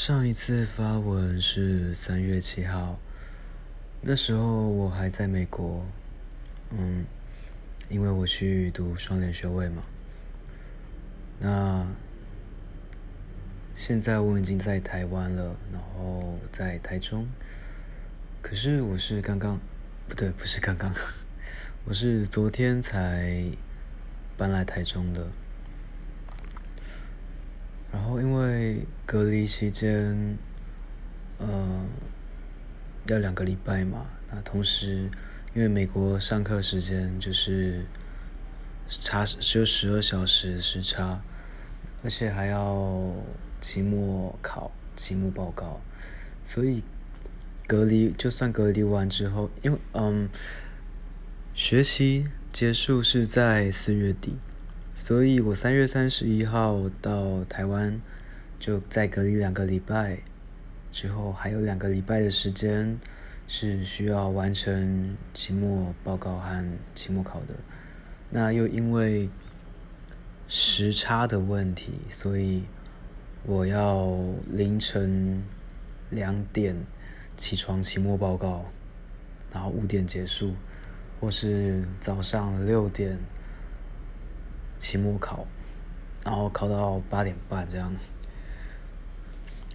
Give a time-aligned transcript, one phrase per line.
[0.00, 3.00] 上一次发文是三月七号，
[4.00, 5.84] 那时候我还在美国，
[6.70, 7.04] 嗯，
[7.88, 9.82] 因为我去读双联学位嘛。
[11.40, 11.84] 那
[13.74, 17.26] 现在我已经在台湾了，然后在台中，
[18.40, 19.58] 可是我是刚刚，
[20.06, 20.94] 不对，不是刚刚，
[21.84, 23.50] 我是昨天才
[24.36, 25.26] 搬来台中的。
[27.90, 30.36] 然后因为隔离期间，
[31.38, 31.86] 呃，
[33.06, 35.10] 要两个礼拜嘛，那同时
[35.54, 37.86] 因为美国上课时间就是
[38.88, 41.20] 差只有十二小时时差，
[42.02, 43.12] 而且还要
[43.60, 45.80] 期末考、期末报告，
[46.44, 46.82] 所以
[47.66, 50.28] 隔离就算隔离完之后，因为嗯，
[51.54, 54.36] 学期结束是在四月底。
[55.00, 57.98] 所以我三月三十一号到台湾，
[58.58, 60.18] 就再隔离两个礼拜，
[60.90, 62.98] 之后还有两个礼拜的时间
[63.46, 67.54] 是需要完成期末报告和期末考的。
[68.28, 69.30] 那又因为
[70.48, 72.64] 时差的问题，所以
[73.46, 74.18] 我要
[74.50, 75.44] 凌晨
[76.10, 76.76] 两点
[77.36, 78.64] 起床期末报告，
[79.52, 80.54] 然后五点结束，
[81.20, 83.16] 或是早上六点。
[84.78, 85.46] 期末考，
[86.24, 87.94] 然后考到八点半这样，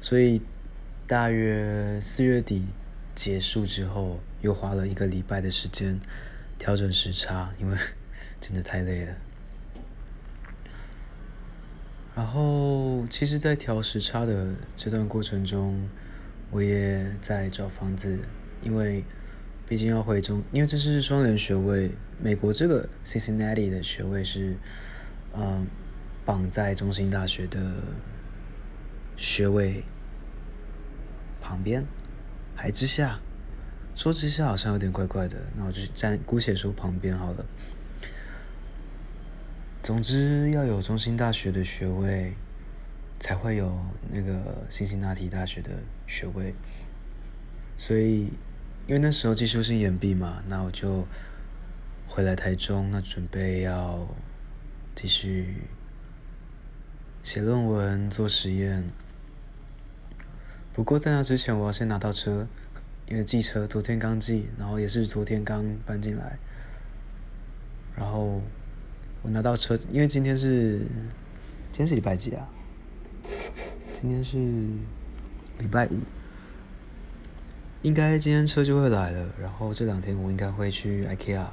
[0.00, 0.40] 所以
[1.06, 2.66] 大约四月底
[3.14, 6.00] 结束之后，又花了一个礼拜的时间
[6.58, 7.76] 调整时差，因为
[8.40, 9.14] 真的太累了。
[12.14, 15.88] 然后，其实，在调时差的这段过程中，
[16.50, 18.18] 我也在找房子，
[18.62, 19.02] 因为
[19.72, 24.54] 毕竟要回中，因为这是双联学位，美国这个 Cincinnati 的学位是。
[25.34, 25.66] 嗯，
[26.26, 27.72] 绑在中心大学的
[29.16, 29.82] 学位
[31.40, 31.86] 旁边，
[32.54, 33.18] 还之下，
[33.94, 37.46] 说之下好像有点怪怪的，那我就暂姑且说旁边好了。
[39.82, 42.34] 总之要有中心大学的学位，
[43.18, 43.74] 才会有
[44.10, 45.70] 那个辛辛那提大学的
[46.06, 46.54] 学位。
[47.78, 48.28] 所以，
[48.86, 51.06] 因为那时候技术性延毕嘛，那我就
[52.08, 54.08] 回来台中，那准备要。
[54.94, 55.54] 继续
[57.22, 58.90] 写论文、做实验。
[60.74, 62.46] 不过在那之前，我要先拿到车，
[63.08, 66.38] 因为寄车昨天刚寄，然后也是昨天刚搬进来。
[67.96, 68.42] 然后
[69.22, 70.80] 我拿到车，因为今天是
[71.72, 72.46] 今天是礼拜几啊？
[73.94, 74.36] 今天是
[75.58, 76.00] 礼拜五，
[77.82, 79.28] 应该今天车就会来了。
[79.40, 81.46] 然后这两天我应该会去 IKEA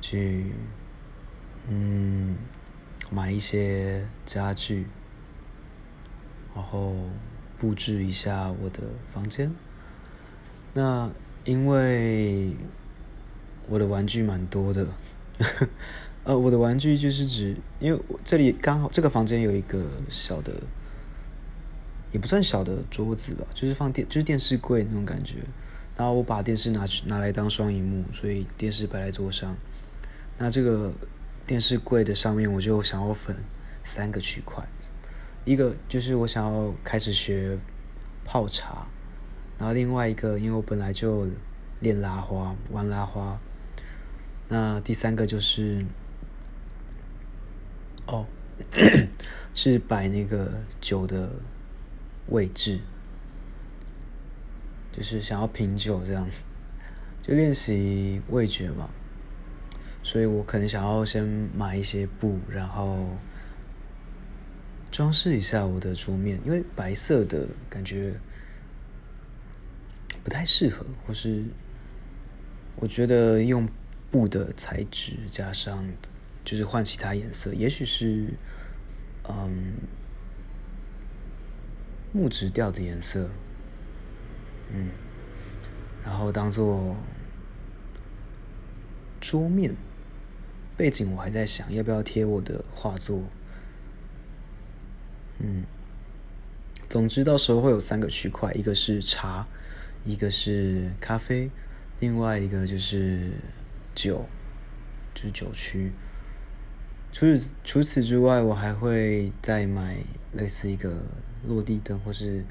[0.00, 0.52] 去，
[1.68, 2.36] 嗯。
[3.08, 4.84] 买一些家具，
[6.56, 6.96] 然后
[7.56, 8.80] 布置一下我的
[9.12, 9.52] 房间。
[10.74, 11.08] 那
[11.44, 12.50] 因为
[13.68, 14.88] 我的玩具蛮多的，
[16.24, 20.52] 呃，我的玩具就是指，因为这里刚好这个房间有一个小的，
[22.12, 25.36] 也不算小的桌子吧，就是放电，就是电视柜那种感觉。
[25.96, 29.56] 然后我把电视拿去拿来当双荧幕，所以电视摆在桌上。
[30.38, 30.92] 那这个。
[31.46, 33.36] 电视柜的上面，我就想要分
[33.84, 34.66] 三个区块，
[35.44, 37.56] 一个就是我想要开始学
[38.24, 38.84] 泡茶，
[39.56, 41.28] 然后另外一个，因为我本来就
[41.78, 43.38] 练拉花，玩拉花，
[44.48, 45.86] 那第三个就是，
[48.06, 48.26] 哦，
[49.54, 51.30] 是摆那个酒的
[52.28, 52.80] 位置，
[54.92, 56.28] 就是想要品酒这样，
[57.22, 58.88] 就练习味觉嘛。
[60.02, 61.24] 所以我可能想要先
[61.56, 63.08] 买一些布，然后
[64.92, 68.14] 装饰一下我的桌面，因为白色的感觉
[70.22, 71.44] 不太适合，或是
[72.76, 73.68] 我觉得用
[74.10, 75.84] 布的材质加上
[76.44, 78.28] 就是换其他颜色，也许是
[79.28, 79.74] 嗯
[82.16, 83.28] 木质调的颜色，
[84.72, 84.88] 嗯，
[86.02, 86.96] 然后当做
[89.20, 89.76] 桌面。
[90.78, 93.22] 背景我还在想要不要贴我的画作，
[95.40, 95.64] 嗯，
[96.88, 99.46] 总之到时候会有三个区块，一个是茶，
[100.06, 101.50] 一个是咖啡，
[102.00, 103.32] 另外一个就是
[103.94, 104.26] 酒，
[105.14, 105.92] 就是酒区。
[107.16, 109.96] 除此除此之外，我还会再买
[110.34, 110.94] 类似一个
[111.46, 112.44] 落地灯或是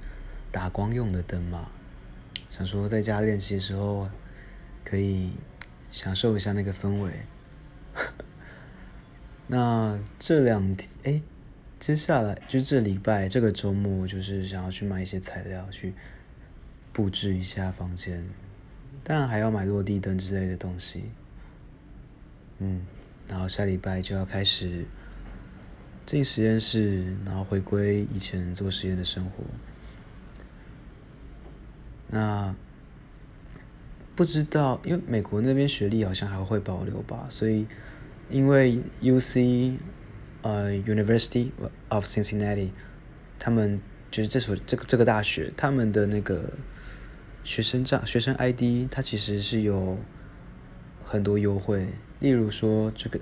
[0.52, 1.70] 打光用的灯嘛，
[2.50, 4.10] 想说在家练习的时候
[4.84, 5.34] 可以
[5.92, 7.12] 享受一下那个氛围。
[9.46, 11.22] 那这两天，哎，
[11.80, 15.94] 接下来就这礼拜这个周末，就是想要去买一些材料去
[16.92, 18.28] 布置一下房间，
[19.04, 21.04] 当然还要买落地灯之类的东西。
[22.58, 22.82] 嗯，
[23.28, 24.86] 然后下礼拜就要开始
[26.06, 29.44] 进实验室，然后回归以前做实验的生活。
[32.08, 32.56] 那
[34.16, 37.66] 不知道，因为美国那边学历好像还会保留吧，所以
[38.30, 39.74] 因为 U C
[40.42, 41.50] 呃 University
[41.90, 42.70] of Cincinnati，
[43.38, 43.82] 他们
[44.12, 46.54] 就是这所这个这个大学，他们的那个
[47.44, 49.98] 学生账学生 I D，它其实是有
[51.06, 51.88] 很多优惠，
[52.20, 53.18] 例如说这个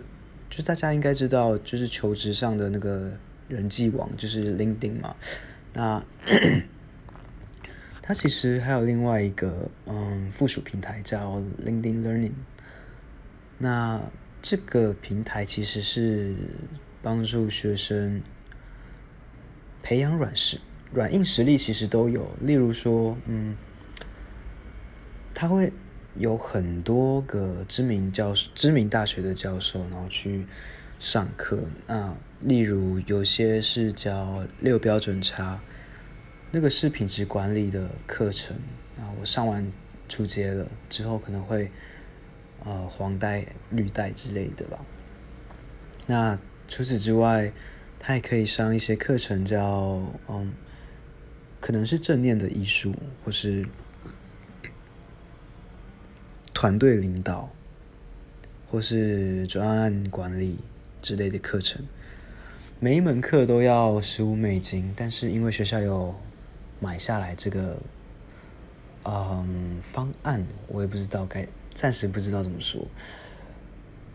[0.49, 3.11] 就是大家应该知道，就是求职上的那个
[3.47, 5.15] 人际网就是 LinkedIn 嘛，
[5.73, 6.03] 那。
[8.05, 12.33] 它其实还有另外一个嗯附属平台叫 LinkedIn Learning。
[13.59, 14.01] 那
[14.41, 16.35] 这个平台其实是
[17.01, 18.21] 帮助学生
[19.81, 20.59] 培养软实
[20.91, 22.29] 软硬实力，其实都有。
[22.41, 23.55] 例如说，嗯，
[25.33, 25.71] 他会
[26.15, 30.45] 有很多个知名教知名大学的教授，然后去
[30.99, 31.59] 上课。
[31.87, 35.59] 那例如有些是教六标准差。
[36.55, 38.55] 那个是品质管理的课程
[38.95, 39.67] 啊，我上完
[40.07, 41.71] 出阶了之后，可能会
[42.63, 44.79] 呃黄带、绿带之类的吧。
[46.05, 46.37] 那
[46.67, 47.51] 除此之外，
[47.97, 49.99] 他也可以上一些课程，叫
[50.29, 50.53] 嗯，
[51.59, 52.93] 可能是正念的艺术，
[53.25, 53.65] 或是
[56.63, 57.49] 团队领导，
[58.71, 60.59] 或是专案管理
[61.01, 61.85] 之类的课程。
[62.79, 66.15] 每一门课都要十五美金，但是因为学校有。
[66.79, 67.77] 买下来这个，
[69.03, 72.87] 嗯，方案我也不知道该暂时不知道怎么说。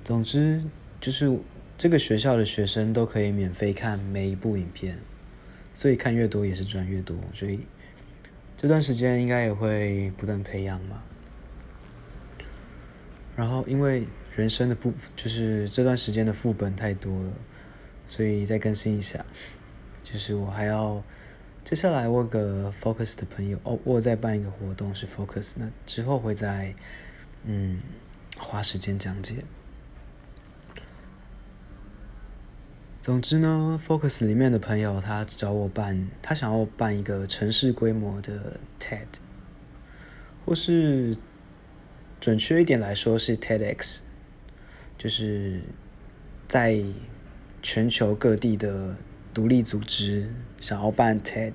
[0.03, 0.63] 总之
[1.03, 1.39] 就是
[1.77, 4.97] 这个学校的学生都可以免费看每一部影片，
[5.75, 7.15] 所以看越多也是赚越多。
[7.35, 7.61] 所以
[8.57, 11.03] 这段时间应该也会不断培养嘛。
[13.39, 14.05] 然后因为
[14.35, 17.33] 人生的部就是这段时间的副本太多了，
[18.09, 19.25] 所以再更新一下，
[20.03, 21.01] 就是我还要。
[21.63, 26.75] 接下来我个 Focus 的朋友哦，我在办一个活动是 Focus，那之后会在
[27.45, 27.81] 嗯
[28.39, 29.45] 花时间讲解。
[33.03, 39.07] 总之呢，Focus 里面的朋友他找我办，他想要办一个城市规模的 TED，
[40.47, 41.15] 或是
[42.21, 44.01] 准确一点来说是 TEDx，
[44.97, 45.61] 就是
[46.47, 46.83] 在
[47.63, 48.97] 全球各地的。
[49.35, 51.53] 独立组织想要办 TED，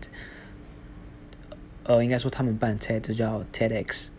[1.84, 4.10] 呃，应该说他们办 TED 就叫 TEDx。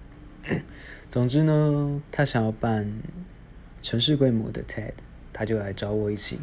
[1.08, 2.93] 总之呢，他想要办
[3.81, 4.93] 城市规模的 TED，
[5.32, 6.41] 他就来找我一起。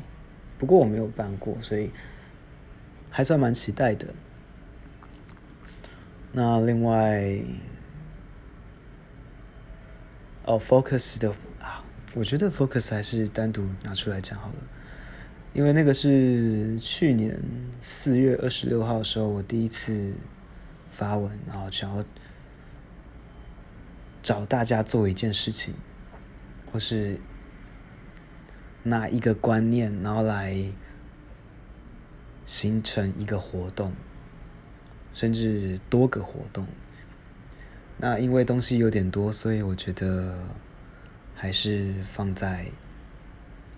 [0.57, 1.92] 不过我没有办过，所以
[3.12, 4.07] 还算蛮期待的。
[6.31, 7.39] 那另外，
[10.44, 11.30] 哦，Focus 的
[11.60, 11.84] 啊，
[12.16, 14.56] 我觉得 Focus 还是单独拿出来讲好了。
[15.54, 17.38] 因为那个是去年
[17.82, 20.14] 四月二十六号的时候，我第一次
[20.90, 22.04] 发文，然后想要
[24.24, 25.76] 找大家做一件事情，
[26.72, 27.20] 或是
[28.84, 30.56] 拿一个观念，然后来
[32.46, 33.94] 形成一个活动，
[35.14, 36.65] 甚至多个活动。
[38.03, 40.36] 那因为东西有点多，所以我觉得
[41.36, 42.65] 还是放在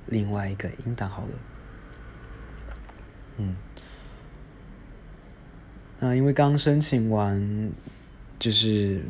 [0.05, 1.39] 另外一个音档好了。
[3.35, 3.57] 嗯，
[5.99, 7.69] 那因为刚申请完，
[8.39, 9.03] 就是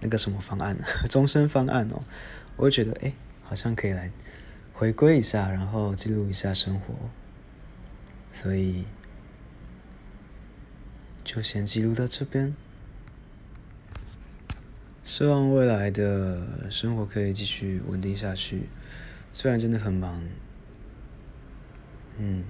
[0.00, 0.74] 那个什么方案，
[1.10, 2.02] 终身方案哦，
[2.56, 3.12] 我觉得哎，
[3.42, 4.10] 好像可以来
[4.72, 6.94] 回归一下，然后记录一下生活，
[8.32, 8.86] 所以
[11.22, 12.54] 就先记录到这边。
[15.16, 18.68] 希望未来的生活可以继续稳定下去，
[19.32, 20.22] 虽然真的很忙。
[22.18, 22.44] 嗯。